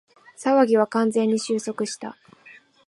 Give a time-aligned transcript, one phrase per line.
[0.35, 2.17] 騒ぎは完全に収束した